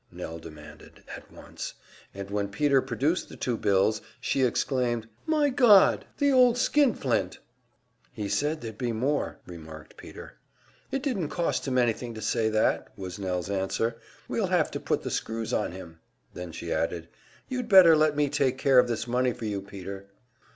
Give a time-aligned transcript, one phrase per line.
[0.11, 1.75] Nell demanded, at once,
[2.11, 6.05] and when Peter produced the two bills, she exclaimed, "My God!
[6.17, 7.37] the old skint flint!"
[8.11, 10.39] "He said there'd be more," remarked Peter.
[10.89, 13.95] "It didn't cost him anything to say that," was Nell's answer.
[14.27, 15.99] "We'll have to put the screws on him."
[16.33, 17.07] Then she added,
[17.47, 20.07] "You'd better let me take care of this money for you, Peter."